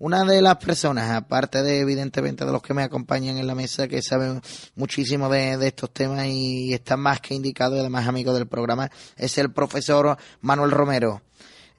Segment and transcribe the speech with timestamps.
[0.00, 3.88] Una de las personas, aparte de evidentemente de los que me acompañan en la mesa,
[3.88, 4.40] que saben
[4.76, 8.88] muchísimo de, de estos temas y están más que indicado y además amigo del programa,
[9.16, 11.22] es el profesor Manuel Romero.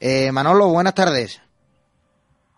[0.00, 1.40] Eh, Manolo, buenas tardes.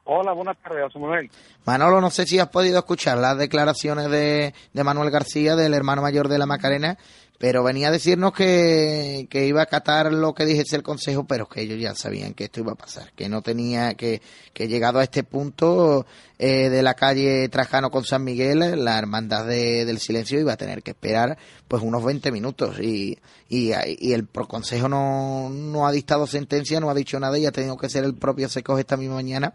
[0.04, 1.30] Hola, buenas tardes, Manuel.
[1.66, 6.00] Manolo, no sé si has podido escuchar las declaraciones de, de Manuel García, del hermano
[6.00, 6.96] mayor de la Macarena,
[7.40, 11.48] pero venía a decirnos que, que iba a acatar lo que dijese el Consejo, pero
[11.48, 14.20] que ellos ya sabían que esto iba a pasar, que no tenía, que,
[14.52, 16.04] que llegado a este punto
[16.38, 20.58] eh, de la calle Trajano con San Miguel, la hermandad de, del silencio iba a
[20.58, 25.92] tener que esperar pues unos 20 minutos y, y, y el Consejo no, no ha
[25.92, 28.98] dictado sentencia, no ha dicho nada y ha tenido que ser el propio Secos esta
[28.98, 29.54] misma mañana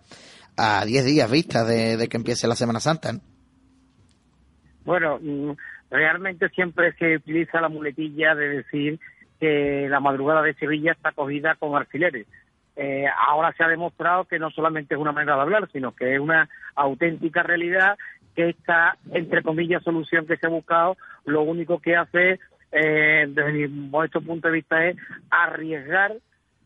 [0.57, 3.21] a 10 días vista de, de que empiece la Semana Santa.
[4.85, 5.51] Bueno, mm,
[5.89, 8.99] realmente siempre se utiliza la muletilla de decir
[9.39, 12.27] que la madrugada de Sevilla está cogida con alfileres.
[12.77, 16.13] Eh, ahora se ha demostrado que no solamente es una manera de hablar, sino que
[16.13, 17.97] es una auténtica realidad
[18.35, 22.39] que esta, entre comillas, solución que se ha buscado, lo único que hace,
[22.71, 24.97] eh, desde mi punto de vista, es
[25.29, 26.13] arriesgar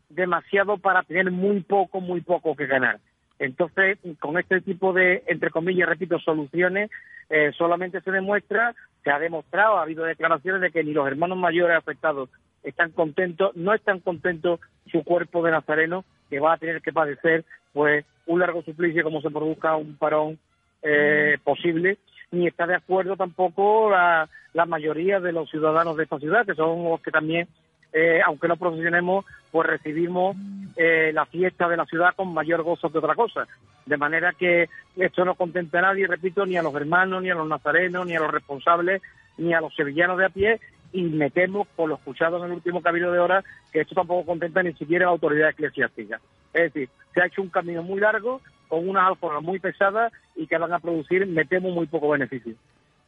[0.08, 2.98] demasiado para tener muy poco, muy poco que ganar.
[3.40, 6.90] Entonces, con este tipo de, entre comillas, repito, soluciones,
[7.30, 11.38] eh, solamente se demuestra, se ha demostrado, ha habido declaraciones de que ni los hermanos
[11.38, 12.28] mayores afectados
[12.62, 14.60] están contentos, no están contentos
[14.92, 19.22] su cuerpo de nazareno, que va a tener que padecer pues un largo suplicio como
[19.22, 20.38] se produzca un parón
[20.82, 21.96] eh, posible,
[22.32, 26.54] ni está de acuerdo tampoco la, la mayoría de los ciudadanos de esta ciudad, que
[26.54, 27.48] son los que también
[27.92, 30.36] eh, aunque no procesionemos, pues recibimos
[30.76, 33.46] eh, la fiesta de la ciudad con mayor gozo que otra cosa.
[33.86, 37.34] De manera que esto no contenta a nadie, repito, ni a los hermanos, ni a
[37.34, 39.02] los nazarenos, ni a los responsables,
[39.38, 40.60] ni a los sevillanos de a pie,
[40.92, 44.26] y me temo, por lo escuchado en el último cabildo de horas, que esto tampoco
[44.26, 46.20] contenta ni siquiera a la autoridad eclesiástica.
[46.52, 50.46] Es decir, se ha hecho un camino muy largo, con unas alforjas muy pesadas y
[50.46, 52.54] que van a producir, me temo, muy poco beneficio.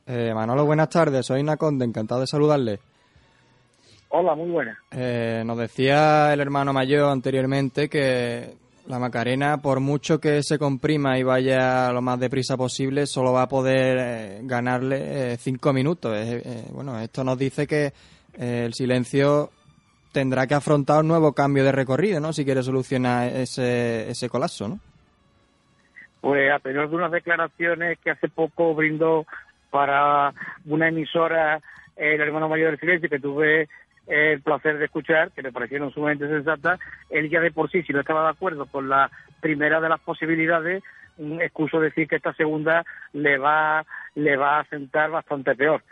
[0.06, 1.26] Eh, Manolo, buenas tardes.
[1.26, 2.81] Soy Naconde, encantado de saludarle.
[4.15, 4.78] Hola, muy buena.
[4.91, 8.56] Eh, nos decía el hermano mayor anteriormente que
[8.87, 13.45] la Macarena, por mucho que se comprima y vaya lo más deprisa posible, solo va
[13.45, 16.15] a poder eh, ganarle eh, cinco minutos.
[16.15, 17.95] Eh, bueno, esto nos dice que
[18.39, 19.49] el silencio
[20.12, 22.34] tendrá que afrontar un nuevo cambio de recorrido, ¿no?
[22.34, 24.79] Si quiere solucionar ese, ese colapso, ¿no?
[26.21, 29.25] Pues a tener de unas declaraciones que hace poco brindó
[29.71, 30.34] para
[30.67, 31.62] una emisora
[31.97, 33.69] el hermano mayor del silencio que tuve
[34.06, 36.80] el placer de escuchar, que me parecieron sumamente sensatas,
[37.10, 40.00] él ya de por sí, si no estaba de acuerdo con la primera de las
[40.00, 40.82] posibilidades,
[41.40, 45.82] excuso decir que esta segunda le va, le va a sentar bastante peor.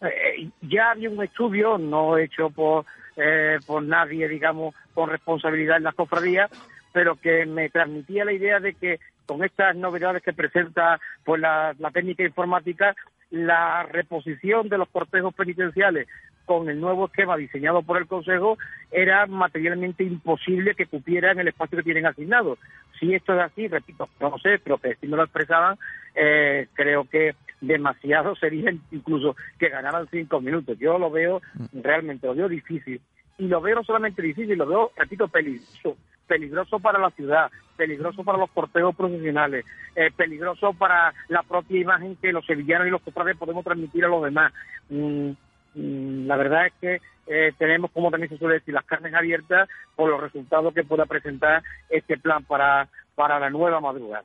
[0.00, 2.84] Eh, ya había un estudio, no hecho por,
[3.16, 6.50] eh, por nadie, digamos, con responsabilidad en las cofradías,
[6.92, 11.74] pero que me transmitía la idea de que con estas novedades que presenta pues la
[11.92, 12.94] técnica informática,
[13.30, 16.08] la reposición de los cortejos penitenciales
[16.48, 18.56] con el nuevo esquema diseñado por el Consejo
[18.90, 22.56] era materialmente imposible que cupieran el espacio que tienen asignado.
[22.98, 25.76] Si esto es así, repito, no sé, pero que si no lo expresaban,
[26.14, 30.78] eh, creo que demasiado sería incluso que ganaran cinco minutos.
[30.78, 31.42] Yo lo veo
[31.74, 32.98] realmente, lo veo difícil.
[33.36, 35.98] Y lo veo no solamente difícil, lo veo, repito, peligroso.
[36.26, 39.64] Peligroso para la ciudad, peligroso para los cortejos profesionales,
[39.94, 44.08] eh, peligroso para la propia imagen que los sevillanos y los cofrades podemos transmitir a
[44.08, 44.52] los demás.
[44.88, 45.30] Mm,
[45.74, 50.10] la verdad es que eh, tenemos, como también se suele decir, las carnes abiertas por
[50.10, 54.24] los resultados que pueda presentar este plan para, para la nueva madrugada.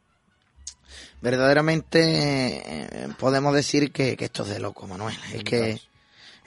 [1.21, 5.15] Verdaderamente eh, podemos decir que, que, esto es de loco, Manuel.
[5.33, 5.77] Es que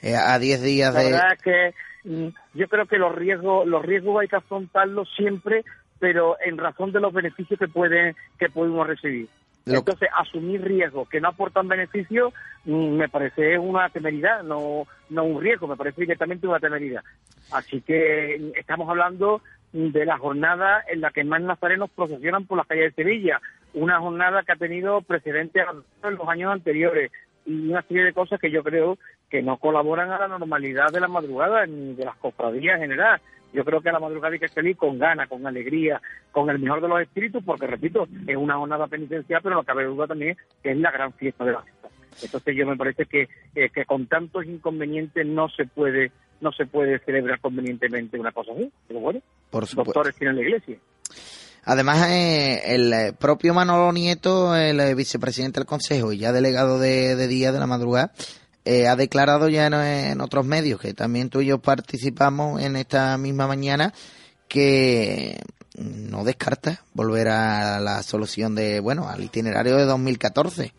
[0.01, 1.03] eh, a 10 días de...
[1.03, 5.09] La verdad es que mm, yo creo que los riesgos, los riesgos hay que afrontarlos
[5.15, 5.63] siempre,
[5.99, 9.29] pero en razón de los beneficios que, pueden, que podemos recibir.
[9.75, 12.33] Entonces, asumir riesgos que no aportan beneficio
[12.65, 17.03] mm, me parece una temeridad, no, no un riesgo, me parece directamente una temeridad.
[17.51, 19.41] Así que mm, estamos hablando
[19.73, 23.41] de la jornada en la que más nazarenos procesionan por las calles de Sevilla,
[23.73, 25.63] una jornada que ha tenido precedentes
[26.03, 27.11] en los años anteriores
[27.47, 28.97] y una serie de cosas que yo creo
[29.29, 33.21] que no colaboran a la normalidad de la madrugada ni de las cofradías en general.
[33.53, 36.01] Yo creo que a la madrugada hay que salir con ganas, con alegría,
[36.31, 39.85] con el mejor de los espíritus, porque repito, es una jornada penitencial, pero no cabe
[39.85, 41.87] duda también que es la gran fiesta de la fiesta.
[42.21, 46.65] Entonces yo me parece que, eh, que con tantos inconvenientes no se puede no se
[46.67, 48.71] puede celebrar convenientemente una cosa así.
[48.87, 50.77] Pero bueno, Por los doctores tienen la iglesia.
[51.69, 56.79] Además, eh, el eh, propio Manolo Nieto, el eh, vicepresidente del Consejo y ya delegado
[56.79, 58.13] de, Día de la Madrugada,
[58.63, 62.77] eh, ha declarado ya en, en otros medios, que también tú y yo participamos en
[62.77, 63.93] esta misma mañana,
[64.47, 65.41] que
[65.77, 70.73] no descarta volver a la solución de, bueno, al itinerario de 2014.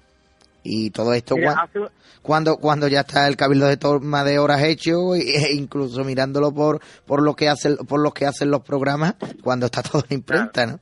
[0.62, 4.38] Y todo esto Mira, cua- hace- cuando cuando ya está el cabildo de toma de
[4.38, 8.60] horas hecho e incluso mirándolo por por lo que hacen por lo que hacen los
[8.62, 10.78] programas cuando está todo en imprenta, ¿no?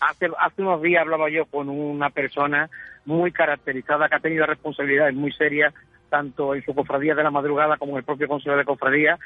[0.00, 2.68] hace, hace unos días hablaba yo con una persona
[3.06, 5.72] muy caracterizada que ha tenido responsabilidades muy serias
[6.10, 9.18] tanto en su cofradía de la madrugada como en el propio consejo de cofradía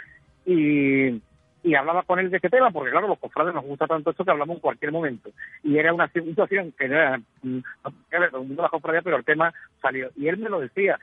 [0.47, 1.21] y,
[1.63, 4.25] y hablaba con él de este tema porque claro los cofrades nos gusta tanto esto
[4.25, 5.31] que hablamos en cualquier momento
[5.63, 7.21] y era una situación que no era
[8.31, 9.53] con el mundo la cofradía pero el tema
[9.83, 10.99] salió y él me lo decía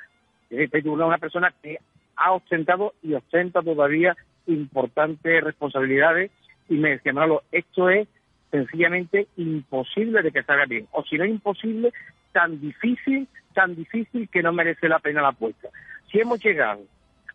[0.50, 1.78] es una persona que
[2.16, 4.16] ha ostentado y ostenta todavía
[4.48, 6.32] importantes responsabilidades
[6.70, 8.08] y me decía Manolo esto es
[8.52, 10.88] sencillamente imposible de que salga bien.
[10.92, 11.94] O si no imposible,
[12.32, 15.70] tan difícil, tan difícil que no merece la pena la apuesta.
[16.12, 16.82] Si hemos llegado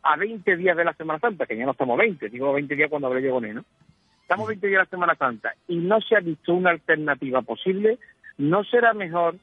[0.02, 2.90] a 20 días de la Semana Santa, que ya no estamos 20, digo 20 días
[2.90, 3.64] cuando hablé llegó ¿no?
[4.22, 7.98] Estamos 20 días de la Semana Santa y no se ha visto una alternativa posible,
[8.38, 9.36] ¿no será mejor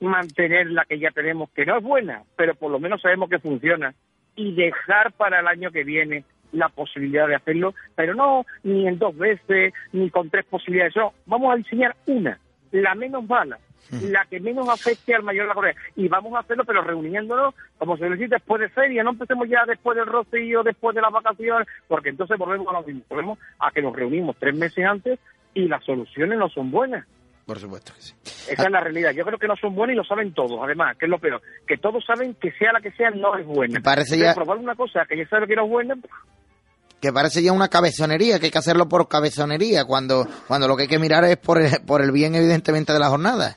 [0.00, 3.38] mantener la que ya tenemos, que no es buena, pero por lo menos sabemos que
[3.38, 3.94] funciona,
[4.36, 8.98] y dejar para el año que viene la posibilidad de hacerlo, pero no ni en
[8.98, 12.38] dos veces, ni con tres posibilidades, no, vamos a diseñar una,
[12.72, 13.58] la menos mala,
[14.02, 17.54] la que menos afecte al mayor de la Corea, y vamos a hacerlo, pero reuniéndonos,
[17.78, 21.12] como se dice, después de feria, no empecemos ya después del rocío, después de las
[21.12, 25.18] vacaciones, porque entonces volvemos a lo mismo, volvemos a que nos reunimos tres meses antes
[25.54, 27.04] y las soluciones no son buenas.
[27.46, 28.14] Por supuesto que sí.
[28.48, 29.10] Esa es la realidad.
[29.10, 31.42] Yo creo que no son buenas y lo saben todos, además, que es lo peor.
[31.66, 33.74] Que todos saben que sea la que sea, no es buena.
[33.74, 36.12] Me parece ya- probar una cosa que ya sabe que no es buena, pues,
[37.00, 40.82] Que parece ya una cabezonería, que hay que hacerlo por cabezonería, cuando cuando lo que
[40.82, 43.56] hay que mirar es por el, por el bien evidentemente de la jornada.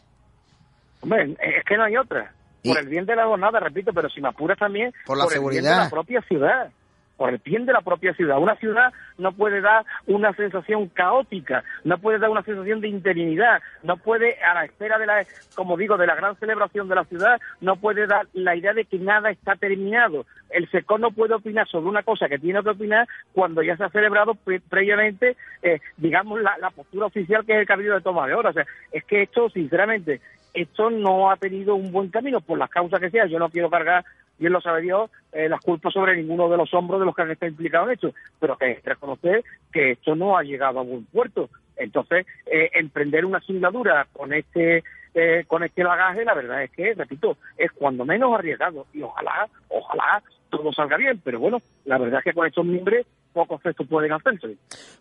[1.04, 2.32] Hombre, es que no hay otra.
[2.64, 5.30] Por el bien de la jornada, repito, pero si me apuras también, Por la el
[5.30, 5.84] bien de seguridad.
[5.84, 6.70] la propia ciudad.
[7.18, 8.40] Por el bien de la propia ciudad.
[8.40, 13.62] Una ciudad no puede dar una sensación caótica, no puede dar una sensación de interinidad,
[13.84, 17.04] no puede, a la espera de la, como digo, de la gran celebración de la
[17.06, 20.26] ciudad, no puede dar la idea de que nada está terminado.
[20.50, 23.84] El SECO no puede opinar sobre una cosa que tiene que opinar cuando ya se
[23.84, 28.02] ha celebrado pre- previamente, eh, digamos, la, la postura oficial que es el cabildo de
[28.02, 28.52] toma de horas.
[28.52, 30.20] O sea, es que esto, sinceramente,
[30.54, 33.26] esto no ha tenido un buen camino por las causas que sea.
[33.26, 34.06] Yo no quiero cargar,
[34.38, 37.22] bien lo sabe Dios, eh, las culpas sobre ninguno de los hombros de los que
[37.24, 41.06] han estado implicados en esto, pero que reconocer que esto no ha llegado a buen
[41.06, 41.50] puerto.
[41.76, 44.84] Entonces, eh, emprender una singladura con este
[45.16, 49.48] eh, con este lagaje, la verdad es que, repito, es cuando menos arriesgado y ojalá,
[49.70, 53.88] ojalá todo salga bien, pero bueno, la verdad es que con estos mimbres pocos efectos
[53.90, 54.56] pueden hacerse.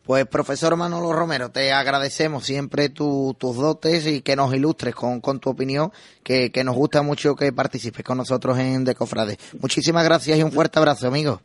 [0.04, 5.20] Pues profesor Manolo Romero, te agradecemos siempre tu- tus dotes y que nos ilustres con,
[5.20, 5.92] con tu opinión,
[6.24, 9.36] que, que nos gusta mucho que participes con nosotros en Decofrade.
[9.60, 11.40] Muchísimas gracias y un fuerte abrazo, amigo.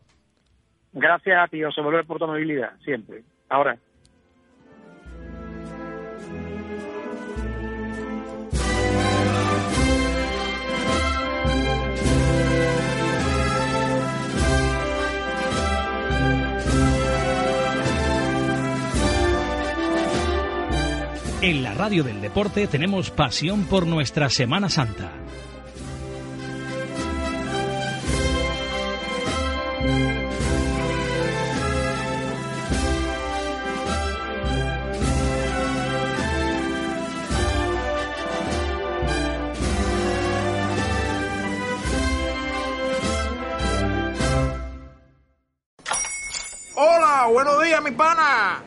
[0.94, 3.24] Gracias a ti, José Manuel, por tu amabilidad, siempre.
[3.50, 3.78] Ahora.
[21.48, 25.14] En la radio del deporte tenemos pasión por nuestra Semana Santa.
[46.76, 48.67] Hola, buenos días, mi pana.